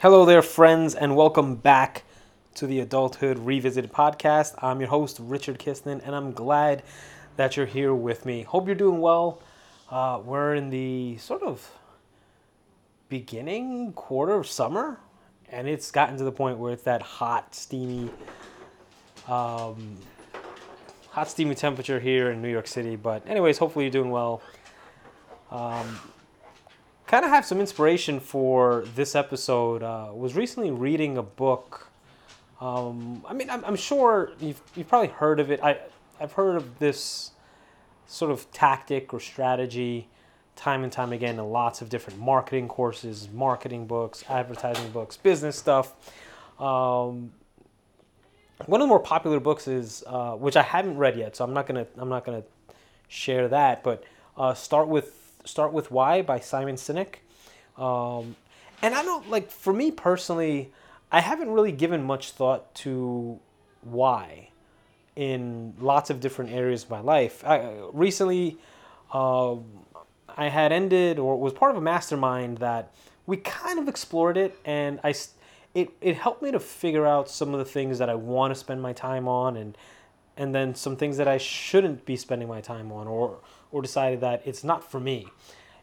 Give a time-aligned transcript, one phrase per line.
[0.00, 2.02] Hello there, friends, and welcome back
[2.54, 4.54] to the Adulthood Revisited podcast.
[4.62, 6.82] I'm your host, Richard Kistner, and I'm glad
[7.36, 8.42] that you're here with me.
[8.42, 9.40] Hope you're doing well.
[9.90, 11.70] Uh, we're in the sort of
[13.08, 15.00] beginning quarter of summer,
[15.48, 18.10] and it's gotten to the point where it's that hot, steamy,
[19.26, 19.96] um,
[21.08, 22.96] hot, steamy temperature here in New York City.
[22.96, 24.42] But, anyways, hopefully you're doing well.
[25.50, 25.98] Um,
[27.06, 29.82] kind of have some inspiration for this episode.
[29.82, 31.88] Uh, was recently reading a book.
[32.60, 35.62] Um, I mean, I'm, I'm sure you've, you've probably heard of it.
[35.62, 35.78] I,
[36.20, 37.32] I've heard of this
[38.06, 40.08] sort of tactic or strategy
[40.56, 45.56] time and time again in lots of different marketing courses, marketing books, advertising books, business
[45.56, 45.92] stuff.
[46.58, 47.32] Um,
[48.64, 51.52] one of the more popular books is, uh, which I haven't read yet, so I'm
[51.52, 52.42] not gonna I'm not gonna
[53.06, 53.84] share that.
[53.84, 54.04] But
[54.38, 57.16] uh, start with Start with Why by Simon Sinek.
[57.78, 58.36] Um,
[58.82, 60.72] and I don't like for me personally,
[61.10, 63.38] I haven't really given much thought to
[63.82, 64.50] why
[65.14, 67.44] in lots of different areas of my life.
[67.44, 68.58] I, recently,
[69.12, 69.54] uh,
[70.36, 72.92] I had ended or was part of a mastermind that
[73.24, 75.14] we kind of explored it, and I
[75.74, 78.54] it it helped me to figure out some of the things that I want to
[78.58, 79.76] spend my time on, and
[80.36, 83.38] and then some things that I shouldn't be spending my time on, or
[83.76, 85.28] or decided that it's not for me.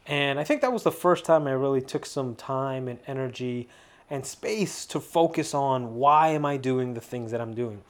[0.07, 3.69] And I think that was the first time I really took some time and energy
[4.09, 7.83] and space to focus on why am I doing the things that I'm doing.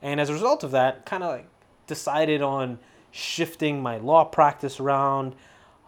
[0.00, 1.48] And as a result of that, kind of like
[1.88, 2.78] decided on
[3.10, 5.34] shifting my law practice around,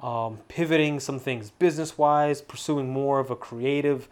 [0.03, 4.09] um, pivoting some things business wise, pursuing more of a creative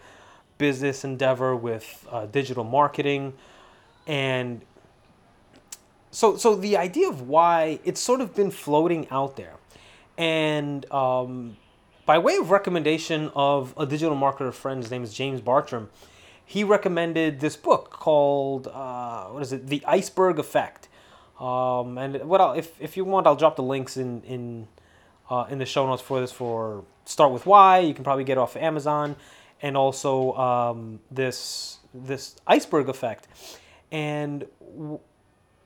[0.56, 3.32] business endeavor with uh, digital marketing,
[4.06, 4.62] and
[6.10, 9.54] so so the idea of why it's sort of been floating out there.
[10.16, 11.56] And um,
[12.06, 15.88] by way of recommendation of a digital marketer friend his name is james bartram
[16.48, 19.66] he recommended this book called uh, what is it?
[19.66, 20.88] The iceberg effect.
[21.38, 24.66] Um, and what I'll, if, if you want i'll drop the links in in
[25.28, 27.80] uh, in the show notes for this for start with why.
[27.80, 29.16] You can probably get off amazon.
[29.60, 33.28] And also um, this this iceberg effect.
[33.92, 35.00] And w-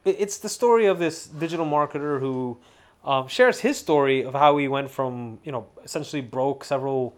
[0.04, 2.58] it's the story of this digital marketer who
[3.04, 7.16] um, shares his story of how he went from you know essentially broke several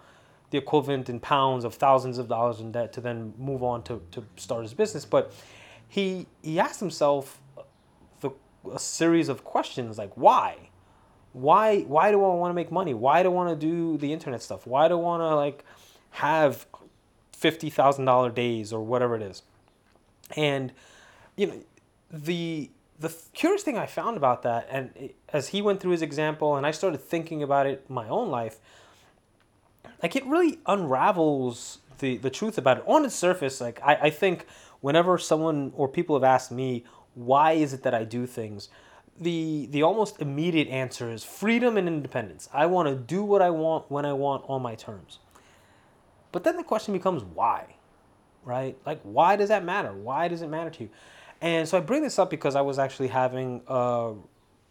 [0.54, 4.00] the equivalent in pounds of thousands of dollars in debt to then move on to,
[4.12, 5.04] to start his business.
[5.04, 5.32] But
[5.88, 7.40] he he asked himself
[8.20, 8.30] the,
[8.72, 10.70] a series of questions like why?
[11.32, 12.94] Why why do i want to make money?
[12.94, 14.64] Why do i want to do the internet stuff?
[14.64, 15.64] Why do i want to like
[16.10, 16.66] have
[17.36, 19.42] $50000 days or whatever it is?
[20.36, 20.72] And
[21.36, 21.60] you know
[22.22, 22.70] the
[23.00, 26.56] the curious thing I found about that, and it, as he went through his example,
[26.56, 28.58] and I started thinking about it my own life,
[30.02, 32.84] like it really unravels the the truth about it.
[32.86, 34.46] On its surface, like I, I think
[34.80, 38.68] whenever someone or people have asked me why is it that I do things,
[39.18, 42.48] the the almost immediate answer is freedom and independence.
[42.52, 45.18] I want to do what I want when I want on my terms.
[46.32, 47.76] But then the question becomes why,
[48.44, 48.76] right?
[48.86, 49.92] Like why does that matter?
[49.92, 50.90] Why does it matter to you?
[51.44, 54.14] And so I bring this up because I was actually having a,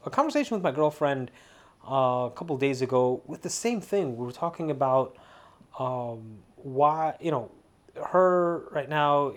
[0.05, 1.29] a conversation with my girlfriend
[1.87, 4.17] uh, a couple days ago with the same thing.
[4.17, 5.15] We were talking about
[5.77, 7.51] um, why, you know,
[8.03, 9.33] her right now,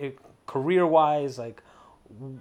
[0.47, 1.63] career wise, like,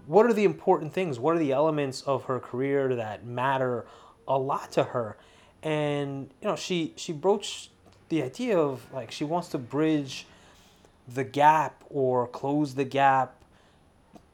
[0.06, 1.20] what are the important things?
[1.20, 3.86] What are the elements of her career that matter
[4.30, 5.18] a lot to her?
[5.62, 7.72] And, you know, she, she broached
[8.08, 10.26] the idea of like she wants to bridge
[11.14, 13.42] the gap or close the gap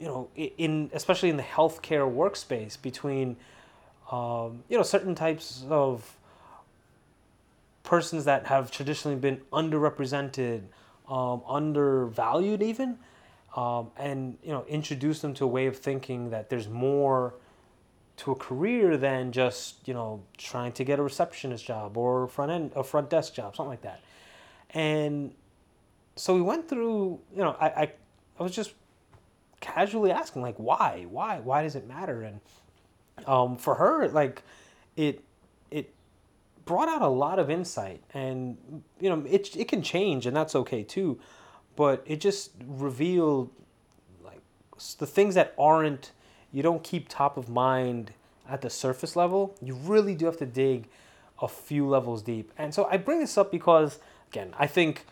[0.02, 3.36] you know, in especially in the healthcare workspace between,
[4.10, 6.16] um, you know, certain types of
[7.84, 10.62] persons that have traditionally been underrepresented,
[11.08, 12.98] um, undervalued even,
[13.54, 17.34] um, and you know, introduce them to a way of thinking that there's more
[18.16, 22.50] to a career than just you know trying to get a receptionist job or front
[22.50, 24.00] end a front desk job, something like that.
[24.70, 25.32] And
[26.16, 27.92] so we went through, you know, I, I,
[28.40, 28.72] I was just
[29.62, 32.40] casually asking like why why why does it matter and
[33.26, 34.42] um, for her like
[34.96, 35.24] it
[35.70, 35.94] it
[36.64, 40.54] brought out a lot of insight, and you know, it it can change, and that's
[40.54, 41.18] okay too.
[41.76, 43.50] But it just revealed
[44.22, 44.40] like
[44.98, 46.12] the things that aren't
[46.52, 48.12] you don't keep top of mind
[48.48, 49.56] at the surface level.
[49.62, 50.88] You really do have to dig
[51.40, 52.52] a few levels deep.
[52.58, 53.98] And so I bring this up because
[54.30, 55.06] again, I think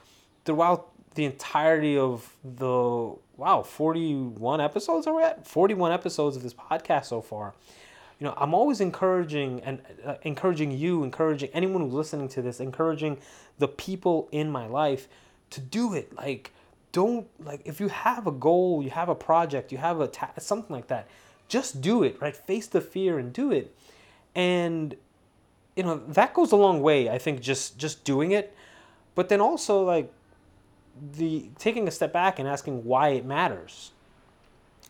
[0.44, 5.46] throughout the entirety of the wow 41 episodes are we at?
[5.46, 7.54] 41 episodes of this podcast so far.
[8.18, 12.60] You know i'm always encouraging and uh, encouraging you encouraging anyone who's listening to this
[12.60, 13.16] encouraging
[13.58, 15.08] the people in my life
[15.50, 16.14] to do it.
[16.14, 16.52] Like
[16.92, 20.32] don't like if you have a goal you have a project you have a ta-
[20.38, 21.08] something like that
[21.48, 22.36] just do it right?
[22.36, 23.74] Face the fear and do it.
[24.34, 24.94] And
[25.76, 28.54] you know that goes a long way i think just just doing it.
[29.14, 30.12] But then also like
[31.12, 33.92] the taking a step back and asking why it matters.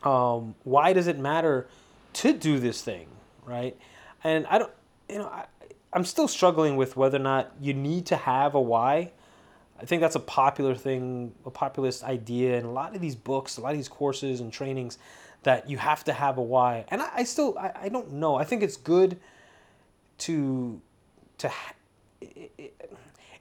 [0.03, 1.67] Um, why does it matter
[2.15, 3.07] to do this thing
[3.45, 3.77] right?
[4.23, 4.73] And i don't
[5.09, 5.47] you know I,
[5.93, 9.13] i'm still struggling with whether or not you need to have a why.
[9.81, 13.57] I think that's a popular thing a populist idea and a lot of these books
[13.57, 14.99] a lot of these courses and trainings
[15.43, 16.85] that you have to have a why.
[16.89, 18.37] And i, I still I, I don't know.
[18.37, 19.19] I think it's good
[20.19, 20.81] to
[21.39, 21.51] to
[22.21, 22.93] it, it,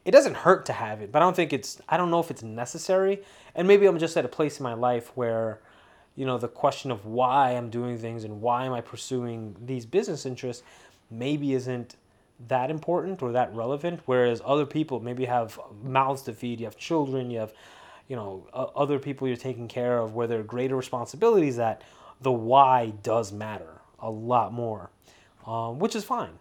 [0.09, 2.31] it doesn't hurt to have it, but I don't think it's I don't know if
[2.31, 3.21] it's necessary.
[3.53, 5.59] And maybe I'm just at a place in my life where
[6.15, 9.85] you know the question of why I'm doing things and why am I pursuing these
[9.85, 10.63] business interests
[11.11, 11.95] maybe isn't
[12.47, 16.75] that important or that relevant whereas other people maybe have mouths to feed, you have
[16.75, 17.53] children, you have
[18.07, 21.83] you know other people you're taking care of where there are greater responsibilities that
[22.19, 24.89] the why does matter a lot more
[25.45, 26.39] um, which is fine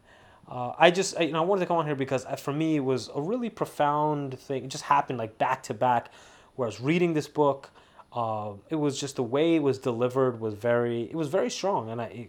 [0.51, 2.53] uh, I just I, you know I wanted to come on here because uh, for
[2.53, 4.65] me it was a really profound thing.
[4.65, 6.11] It just happened like back to back,
[6.57, 7.71] where I was reading this book.
[8.13, 11.91] Uh, it was just the way it was delivered was very it was very strong,
[11.91, 12.29] and I,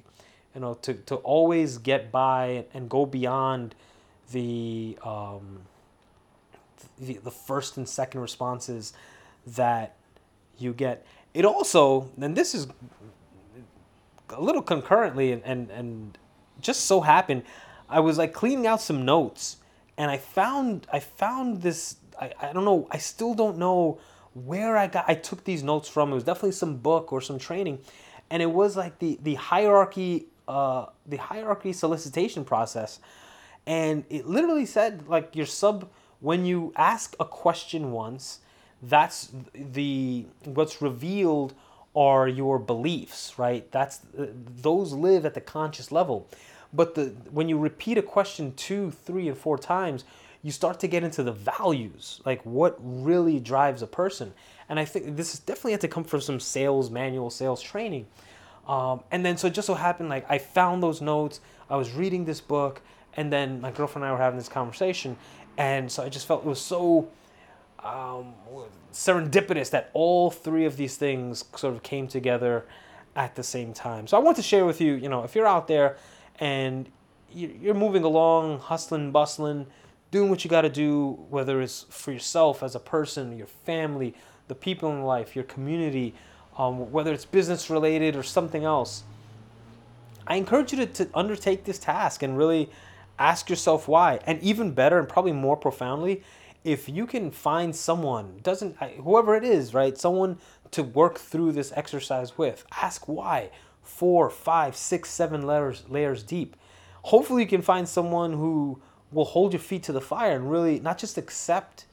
[0.54, 3.74] you know, to to always get by and go beyond
[4.34, 5.62] the um,
[7.00, 8.92] the, the first and second responses
[9.48, 9.96] that
[10.58, 11.06] you get.
[11.34, 12.68] It also, and this is
[14.30, 16.18] a little concurrently, and and, and
[16.60, 17.44] just so happened
[17.90, 19.58] I was like cleaning out some notes
[19.98, 24.00] and I found I found this I, I don't know I still don't know
[24.34, 26.12] where I got I took these notes from.
[26.12, 27.80] It was definitely some book or some training,
[28.30, 33.00] and it was like the the hierarchy uh, the hierarchy solicitation process,
[33.66, 35.90] and it literally said like your sub
[36.20, 38.40] when you ask a question once,
[38.82, 41.54] that's the what's revealed
[41.96, 43.70] are your beliefs, right?
[43.72, 46.30] That's those live at the conscious level.
[46.74, 50.04] But the when you repeat a question two, three, and four times,
[50.44, 54.34] you start to get into the values, like what really drives a person.
[54.70, 58.06] And I think this is definitely had to come from some sales manual, sales training.
[58.68, 61.92] Um, and then so it just so happened, like I found those notes, I was
[61.92, 62.82] reading this book,
[63.18, 65.18] and then my girlfriend and I were having this conversation,
[65.58, 67.10] and so I just felt it was so
[67.84, 68.34] um,
[68.94, 72.66] serendipitous that all three of these things sort of came together
[73.16, 74.06] at the same time.
[74.06, 75.98] So I want to share with you, you know, if you're out there
[76.40, 76.90] and
[77.32, 79.68] you're moving along, hustling, bustling,
[80.12, 84.16] doing what you got to do, whether it's for yourself as a person, your family,
[84.48, 86.16] the people in life, your community,
[86.58, 89.04] um, whether it's business related or something else.
[90.26, 92.70] I encourage you to, to undertake this task and really
[93.20, 94.20] ask yourself why.
[94.26, 96.24] And even better, and probably more profoundly,
[96.64, 99.98] if you can find someone, doesn't whoever it is, right?
[99.98, 100.38] Someone
[100.72, 102.66] to work through this exercise with.
[102.82, 103.50] Ask why
[103.84, 106.56] four, five, six, seven layers layers deep.
[107.04, 108.82] Hopefully, you can find someone who
[109.12, 111.86] will hold your feet to the fire and really not just accept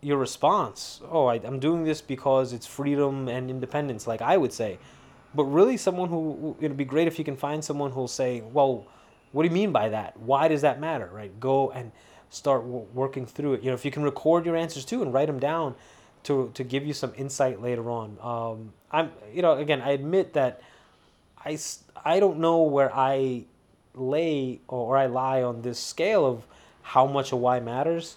[0.00, 1.00] your response.
[1.10, 4.78] Oh, I, am doing this because it's freedom and independence, like I would say.
[5.34, 8.86] But really, someone who it'd be great if you can find someone who'll say, "Well,
[9.32, 10.18] what do you mean by that?
[10.18, 11.38] Why does that matter?" Right?
[11.38, 11.92] Go and
[12.30, 13.62] start w- working through it.
[13.62, 15.76] You know, if you can record your answers too and write them down
[16.24, 18.18] to to give you some insight later on.
[18.20, 20.62] Um, I'm, you know, again, I admit that
[21.44, 21.58] I,
[22.04, 23.44] I don't know where I
[23.94, 26.46] lay or I lie on this scale of
[26.82, 28.16] how much a why matters,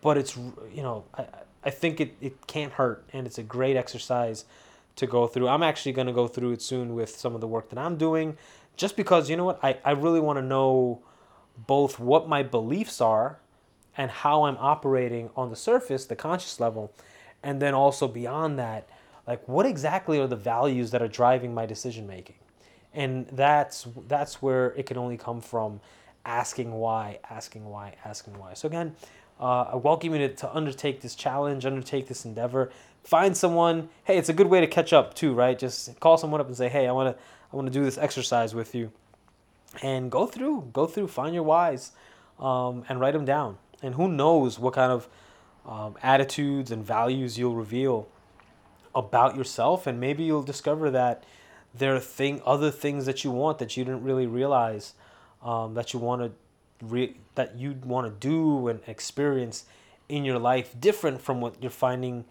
[0.00, 1.26] but it's you know I
[1.62, 4.44] I think it, it can't hurt and it's a great exercise
[4.96, 5.48] to go through.
[5.48, 7.96] I'm actually going to go through it soon with some of the work that I'm
[7.96, 8.36] doing,
[8.76, 11.00] just because you know what I I really want to know
[11.66, 13.38] both what my beliefs are
[13.96, 16.92] and how I'm operating on the surface, the conscious level,
[17.42, 18.88] and then also beyond that,
[19.26, 22.36] like what exactly are the values that are driving my decision making
[22.94, 25.80] and that's that's where it can only come from
[26.24, 28.54] asking why asking why asking why.
[28.54, 28.94] So again
[29.40, 32.70] uh, i welcome you to, to undertake this challenge undertake this endeavor.
[33.04, 35.58] Find someone hey it's a good way to catch up too right?
[35.58, 37.98] Just call someone up and say hey i want to i want to do this
[37.98, 38.92] exercise with you.
[39.82, 41.92] And go through go through find your whys
[42.38, 43.58] um, and write them down.
[43.82, 45.08] And who knows what kind of
[45.66, 48.08] um, attitudes and values you'll reveal
[48.94, 51.24] about yourself, and maybe you'll discover that
[51.74, 54.94] there are thing other things that you want that you didn't really realize
[55.42, 56.32] um, that you want to
[56.84, 59.64] re- that you want to do and experience
[60.08, 62.24] in your life different from what you're finding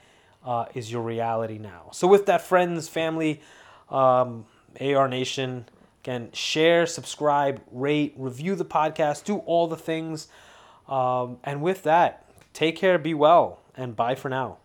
[0.46, 1.90] uh, is your reality now.
[1.92, 3.42] So with that, friends, family,
[3.90, 4.46] um,
[4.80, 5.66] AR Nation,
[6.04, 10.28] again, share, subscribe, rate, review the podcast, do all the things.
[10.88, 14.58] Um, and with that, take care, be well, and bye for now.